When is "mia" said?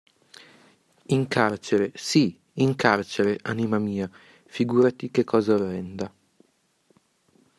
3.77-4.09